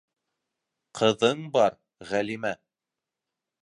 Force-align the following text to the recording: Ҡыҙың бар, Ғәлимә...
Ҡыҙың 1.01 1.45
бар, 1.59 1.79
Ғәлимә... 2.15 2.57